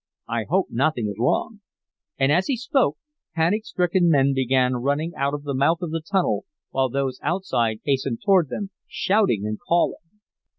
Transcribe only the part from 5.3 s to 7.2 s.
of the mouth of the tunnel, while those